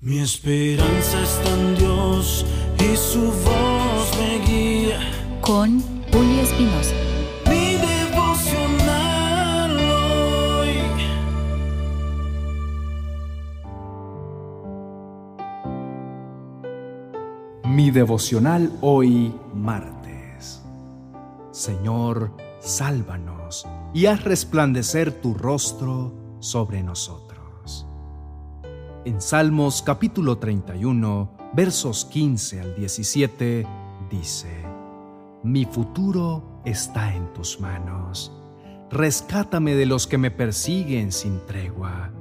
Mi 0.00 0.20
esperanza 0.20 1.20
está 1.20 1.54
en 1.54 1.74
Dios 1.74 2.46
y 2.78 2.96
su 2.96 3.32
voz 3.32 4.16
me 4.16 4.38
guía. 4.46 5.00
Con 5.40 5.80
Julio 6.12 6.40
Espinosa. 6.40 6.94
Mi 7.46 7.74
devocional 7.74 9.76
hoy. 10.60 10.76
Mi 17.64 17.90
devocional 17.90 18.70
hoy 18.80 19.34
martes. 19.52 20.62
Señor, 21.50 22.36
sálvanos 22.60 23.66
y 23.92 24.06
haz 24.06 24.22
resplandecer 24.22 25.10
tu 25.10 25.34
rostro 25.34 26.14
sobre 26.38 26.84
nosotros. 26.84 27.27
En 29.08 29.22
Salmos 29.22 29.80
capítulo 29.80 30.36
31, 30.36 31.30
versos 31.54 32.04
15 32.04 32.60
al 32.60 32.76
17, 32.76 33.66
dice, 34.10 34.66
Mi 35.42 35.64
futuro 35.64 36.60
está 36.66 37.14
en 37.14 37.32
tus 37.32 37.58
manos. 37.58 38.30
Rescátame 38.90 39.74
de 39.76 39.86
los 39.86 40.06
que 40.06 40.18
me 40.18 40.30
persiguen 40.30 41.10
sin 41.10 41.40
tregua. 41.46 42.12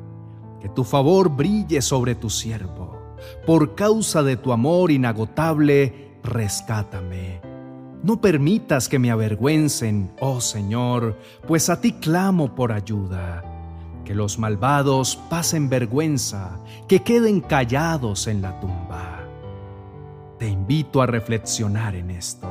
Que 0.61 0.69
tu 0.69 0.85
favor 0.85 1.27
brille 1.27 1.81
sobre 1.81 2.15
tu 2.15 2.29
siervo. 2.29 3.17
Por 3.45 3.75
causa 3.75 4.23
de 4.23 4.37
tu 4.37 4.53
amor 4.53 4.89
inagotable, 4.89 6.13
rescátame. 6.23 7.41
No 8.01 8.21
permitas 8.21 8.87
que 8.87 8.97
me 8.97 9.11
avergüencen, 9.11 10.13
oh 10.21 10.39
Señor, 10.39 11.19
pues 11.45 11.69
a 11.69 11.81
ti 11.81 11.91
clamo 11.91 12.55
por 12.55 12.71
ayuda. 12.71 13.56
Que 14.07 14.15
los 14.15 14.39
malvados 14.39 15.17
pasen 15.29 15.67
vergüenza, 15.67 16.61
que 16.87 17.03
queden 17.03 17.41
callados 17.41 18.27
en 18.27 18.41
la 18.41 18.57
tumba. 18.61 19.19
Te 20.39 20.47
invito 20.47 21.01
a 21.01 21.07
reflexionar 21.07 21.93
en 21.93 22.11
esto. 22.11 22.47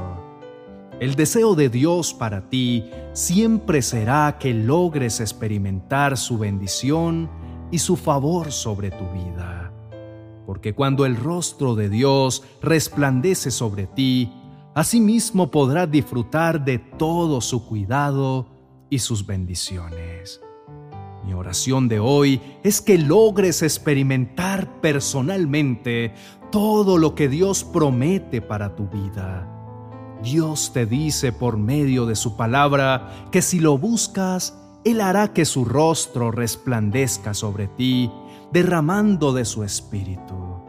El 1.01 1.15
deseo 1.15 1.55
de 1.55 1.71
Dios 1.71 2.13
para 2.13 2.51
ti 2.51 2.91
siempre 3.15 3.81
será 3.81 4.37
que 4.39 4.53
logres 4.53 5.19
experimentar 5.21 6.19
su 6.19 6.37
bendición 6.37 7.31
y 7.71 7.79
su 7.79 7.97
favor 7.97 8.53
sobre 8.53 8.91
tu 8.91 9.11
vida. 9.13 9.73
Porque 10.45 10.75
cuando 10.75 11.07
el 11.07 11.17
rostro 11.17 11.75
de 11.75 11.89
Dios 11.89 12.43
resplandece 12.61 13.51
sobre 13.51 13.87
ti, 13.87 14.31
asimismo 14.75 15.51
podrás 15.51 15.91
disfrutar 15.91 16.63
de 16.67 16.79
todo 16.79 17.41
su 17.41 17.67
cuidado 17.67 18.47
y 18.91 18.99
sus 18.99 19.25
bendiciones. 19.25 20.43
Mi 21.27 21.35
oración 21.35 21.89
de 21.89 21.99
hoy 21.99 22.41
es 22.63 22.81
que 22.81 22.99
logres 22.99 23.63
experimentar 23.63 24.81
personalmente 24.81 26.15
todo 26.53 26.99
lo 26.99 27.17
que 27.17 27.29
Dios 27.29 27.65
promete 27.65 28.41
para 28.41 28.77
tu 28.77 28.87
vida. 28.87 29.53
Dios 30.23 30.71
te 30.73 30.87
dice 30.87 31.33
por 31.33 31.57
medio 31.57 32.07
de 32.07 32.15
su 32.15 32.37
palabra 32.37 33.29
que 33.33 33.43
si 33.43 33.59
lo 33.59 33.77
buscas, 33.77 34.57
Él 34.85 35.01
hará 35.01 35.33
que 35.33 35.45
su 35.45 35.65
rostro 35.65 36.31
resplandezca 36.31 37.35
sobre 37.35 37.67
ti, 37.67 38.09
derramando 38.53 39.33
de 39.33 39.45
su 39.45 39.65
espíritu. 39.65 40.63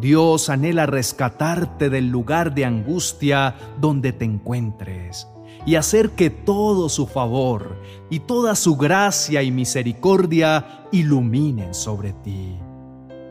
Dios 0.00 0.50
anhela 0.50 0.86
rescatarte 0.86 1.88
del 1.88 2.08
lugar 2.08 2.52
de 2.52 2.64
angustia 2.64 3.54
donde 3.80 4.12
te 4.12 4.24
encuentres 4.24 5.28
y 5.66 5.76
hacer 5.76 6.10
que 6.10 6.30
todo 6.30 6.88
su 6.88 7.06
favor 7.06 7.76
y 8.10 8.20
toda 8.20 8.54
su 8.54 8.76
gracia 8.76 9.42
y 9.42 9.50
misericordia 9.50 10.86
iluminen 10.92 11.74
sobre 11.74 12.12
ti. 12.12 12.56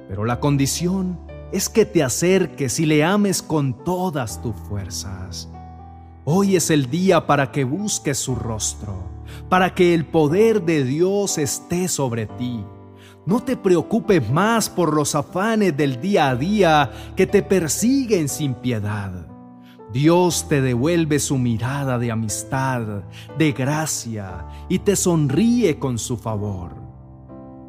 Pero 0.08 0.26
la 0.26 0.40
condición 0.40 1.20
es 1.52 1.70
que 1.70 1.86
te 1.86 2.04
acerques 2.04 2.80
y 2.80 2.86
le 2.86 3.04
ames 3.04 3.42
con 3.42 3.84
todas 3.84 4.42
tus 4.42 4.56
fuerzas. 4.56 5.50
Hoy 6.26 6.56
es 6.56 6.70
el 6.70 6.90
día 6.90 7.28
para 7.28 7.52
que 7.52 7.64
busques 7.64 8.18
su 8.18 8.36
rostro, 8.36 8.96
para 9.50 9.76
que 9.76 9.94
el 9.94 10.06
poder 10.06 10.64
de 10.64 10.84
Dios 10.84 11.38
esté 11.38 11.88
sobre 11.88 12.26
ti. 12.26 12.64
No 13.26 13.42
te 13.42 13.56
preocupes 13.56 14.30
más 14.30 14.70
por 14.70 14.94
los 14.94 15.16
afanes 15.16 15.76
del 15.78 16.02
día 16.02 16.30
a 16.30 16.36
día 16.36 16.92
que 17.16 17.28
te 17.28 17.44
persiguen 17.44 18.28
sin 18.30 18.54
piedad. 18.54 19.33
Dios 19.94 20.48
te 20.50 20.60
devuelve 20.60 21.20
su 21.20 21.38
mirada 21.38 22.00
de 22.00 22.12
amistad, 22.12 23.04
de 23.38 23.52
gracia, 23.52 24.48
y 24.68 24.80
te 24.80 24.96
sonríe 24.96 25.78
con 25.78 26.00
su 26.00 26.18
favor. 26.18 26.74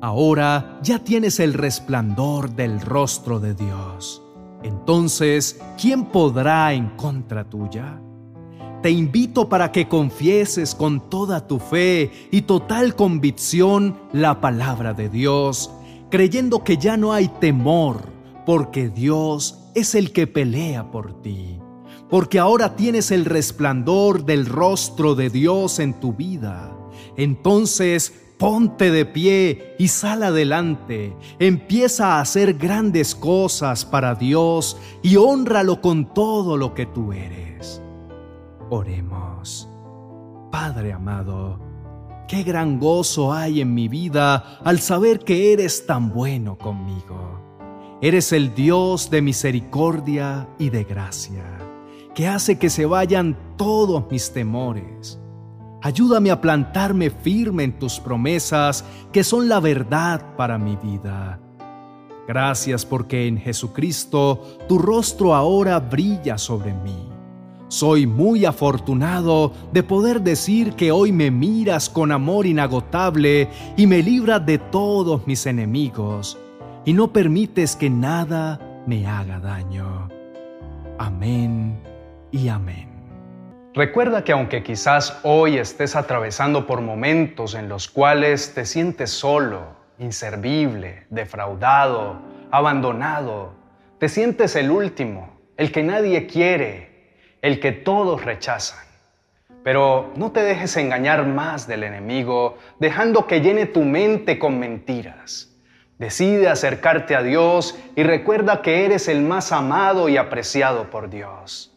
Ahora 0.00 0.80
ya 0.82 1.00
tienes 1.00 1.38
el 1.38 1.52
resplandor 1.52 2.50
del 2.50 2.80
rostro 2.80 3.40
de 3.40 3.54
Dios. 3.54 4.22
Entonces, 4.62 5.60
¿quién 5.78 6.06
podrá 6.06 6.72
en 6.72 6.88
contra 6.96 7.44
tuya? 7.44 8.00
Te 8.82 8.90
invito 8.90 9.50
para 9.50 9.70
que 9.70 9.86
confieses 9.86 10.74
con 10.74 11.10
toda 11.10 11.46
tu 11.46 11.58
fe 11.58 12.10
y 12.30 12.42
total 12.42 12.96
convicción 12.96 13.98
la 14.14 14.40
palabra 14.40 14.94
de 14.94 15.10
Dios, 15.10 15.70
creyendo 16.10 16.64
que 16.64 16.78
ya 16.78 16.96
no 16.96 17.12
hay 17.12 17.28
temor, 17.28 18.08
porque 18.46 18.88
Dios 18.88 19.70
es 19.74 19.94
el 19.94 20.12
que 20.12 20.26
pelea 20.26 20.90
por 20.90 21.20
ti 21.20 21.60
porque 22.14 22.38
ahora 22.38 22.76
tienes 22.76 23.10
el 23.10 23.24
resplandor 23.24 24.24
del 24.24 24.46
rostro 24.46 25.16
de 25.16 25.30
Dios 25.30 25.80
en 25.80 25.94
tu 25.94 26.12
vida. 26.12 26.72
Entonces, 27.16 28.14
ponte 28.38 28.92
de 28.92 29.04
pie 29.04 29.74
y 29.80 29.88
sal 29.88 30.22
adelante. 30.22 31.12
Empieza 31.40 32.12
a 32.12 32.20
hacer 32.20 32.54
grandes 32.54 33.16
cosas 33.16 33.84
para 33.84 34.14
Dios 34.14 34.76
y 35.02 35.16
honralo 35.16 35.80
con 35.80 36.14
todo 36.14 36.56
lo 36.56 36.72
que 36.72 36.86
tú 36.86 37.12
eres. 37.12 37.82
Oremos. 38.70 39.68
Padre 40.52 40.92
amado, 40.92 41.58
qué 42.28 42.44
gran 42.44 42.78
gozo 42.78 43.32
hay 43.32 43.60
en 43.60 43.74
mi 43.74 43.88
vida 43.88 44.60
al 44.62 44.78
saber 44.78 45.18
que 45.18 45.52
eres 45.52 45.84
tan 45.84 46.12
bueno 46.12 46.56
conmigo. 46.58 47.98
Eres 48.00 48.32
el 48.32 48.54
Dios 48.54 49.10
de 49.10 49.20
misericordia 49.20 50.46
y 50.60 50.70
de 50.70 50.84
gracia 50.84 51.63
que 52.14 52.28
hace 52.28 52.58
que 52.58 52.70
se 52.70 52.86
vayan 52.86 53.36
todos 53.56 54.04
mis 54.10 54.32
temores. 54.32 55.18
Ayúdame 55.82 56.30
a 56.30 56.40
plantarme 56.40 57.10
firme 57.10 57.64
en 57.64 57.78
tus 57.78 58.00
promesas, 58.00 58.84
que 59.12 59.22
son 59.22 59.48
la 59.48 59.60
verdad 59.60 60.34
para 60.36 60.56
mi 60.56 60.76
vida. 60.76 61.40
Gracias 62.26 62.86
porque 62.86 63.26
en 63.26 63.36
Jesucristo 63.36 64.42
tu 64.66 64.78
rostro 64.78 65.34
ahora 65.34 65.78
brilla 65.78 66.38
sobre 66.38 66.72
mí. 66.72 67.10
Soy 67.68 68.06
muy 68.06 68.44
afortunado 68.46 69.52
de 69.72 69.82
poder 69.82 70.22
decir 70.22 70.74
que 70.74 70.92
hoy 70.92 71.12
me 71.12 71.30
miras 71.30 71.90
con 71.90 72.12
amor 72.12 72.46
inagotable 72.46 73.50
y 73.76 73.86
me 73.86 74.02
libras 74.02 74.46
de 74.46 74.58
todos 74.58 75.26
mis 75.26 75.44
enemigos 75.44 76.38
y 76.86 76.92
no 76.92 77.12
permites 77.12 77.76
que 77.76 77.90
nada 77.90 78.82
me 78.86 79.06
haga 79.06 79.40
daño. 79.40 80.08
Amén 80.98 81.93
y 82.34 82.48
amén. 82.48 82.88
Recuerda 83.74 84.24
que 84.24 84.32
aunque 84.32 84.64
quizás 84.64 85.20
hoy 85.22 85.56
estés 85.56 85.94
atravesando 85.94 86.66
por 86.66 86.80
momentos 86.80 87.54
en 87.54 87.68
los 87.68 87.86
cuales 87.88 88.54
te 88.54 88.66
sientes 88.66 89.10
solo, 89.10 89.76
inservible, 90.00 91.06
defraudado, 91.10 92.20
abandonado, 92.50 93.54
te 94.00 94.08
sientes 94.08 94.56
el 94.56 94.72
último, 94.72 95.38
el 95.56 95.70
que 95.70 95.84
nadie 95.84 96.26
quiere, 96.26 97.14
el 97.40 97.60
que 97.60 97.70
todos 97.70 98.24
rechazan. 98.24 98.84
Pero 99.62 100.12
no 100.16 100.32
te 100.32 100.42
dejes 100.42 100.76
engañar 100.76 101.24
más 101.26 101.68
del 101.68 101.84
enemigo, 101.84 102.58
dejando 102.80 103.28
que 103.28 103.42
llene 103.42 103.66
tu 103.66 103.82
mente 103.82 104.40
con 104.40 104.58
mentiras. 104.58 105.56
Decide 105.98 106.48
acercarte 106.48 107.14
a 107.14 107.22
Dios 107.22 107.78
y 107.94 108.02
recuerda 108.02 108.60
que 108.60 108.84
eres 108.84 109.06
el 109.06 109.22
más 109.22 109.52
amado 109.52 110.08
y 110.08 110.16
apreciado 110.16 110.90
por 110.90 111.08
Dios. 111.08 111.73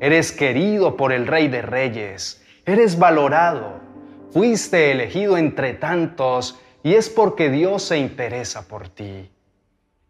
Eres 0.00 0.32
querido 0.32 0.96
por 0.96 1.12
el 1.12 1.26
Rey 1.26 1.48
de 1.48 1.62
Reyes. 1.62 2.44
Eres 2.66 2.98
valorado. 2.98 3.80
Fuiste 4.32 4.90
elegido 4.90 5.38
entre 5.38 5.74
tantos 5.74 6.60
y 6.82 6.94
es 6.94 7.08
porque 7.08 7.48
Dios 7.48 7.84
se 7.84 7.98
interesa 7.98 8.66
por 8.66 8.88
ti. 8.88 9.30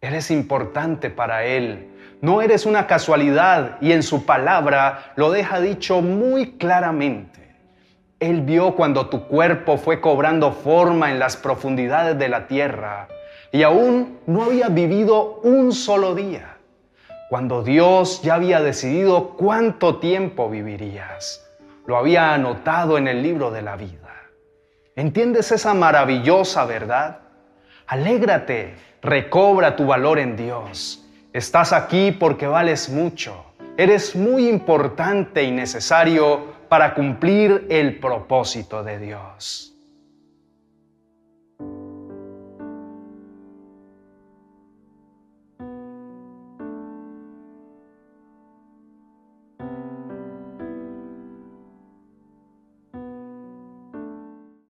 Eres 0.00 0.30
importante 0.30 1.10
para 1.10 1.44
Él. 1.44 1.90
No 2.22 2.40
eres 2.40 2.64
una 2.64 2.86
casualidad 2.86 3.76
y 3.82 3.92
en 3.92 4.02
su 4.02 4.24
palabra 4.24 5.12
lo 5.16 5.30
deja 5.30 5.60
dicho 5.60 6.00
muy 6.00 6.52
claramente. 6.52 7.54
Él 8.20 8.40
vio 8.40 8.74
cuando 8.74 9.10
tu 9.10 9.28
cuerpo 9.28 9.76
fue 9.76 10.00
cobrando 10.00 10.52
forma 10.52 11.10
en 11.10 11.18
las 11.18 11.36
profundidades 11.36 12.18
de 12.18 12.28
la 12.30 12.46
tierra 12.46 13.08
y 13.52 13.62
aún 13.62 14.18
no 14.26 14.44
había 14.44 14.68
vivido 14.68 15.40
un 15.42 15.72
solo 15.72 16.14
día 16.14 16.53
cuando 17.28 17.62
Dios 17.62 18.22
ya 18.22 18.34
había 18.34 18.60
decidido 18.60 19.30
cuánto 19.36 19.98
tiempo 19.98 20.48
vivirías. 20.50 21.50
Lo 21.86 21.96
había 21.96 22.34
anotado 22.34 22.98
en 22.98 23.08
el 23.08 23.22
libro 23.22 23.50
de 23.50 23.62
la 23.62 23.76
vida. 23.76 24.14
¿Entiendes 24.96 25.52
esa 25.52 25.74
maravillosa 25.74 26.64
verdad? 26.64 27.20
Alégrate, 27.86 28.74
Recobra 29.04 29.76
tu 29.76 29.84
valor 29.84 30.18
en 30.18 30.34
Dios. 30.34 31.04
Estás 31.34 31.74
aquí 31.74 32.10
porque 32.10 32.46
vales 32.46 32.88
mucho. 32.88 33.44
Eres 33.76 34.16
muy 34.16 34.48
importante 34.48 35.42
y 35.42 35.50
necesario 35.50 36.54
para 36.70 36.94
cumplir 36.94 37.66
el 37.68 38.00
propósito 38.00 38.82
de 38.82 38.98
Dios. 38.98 39.73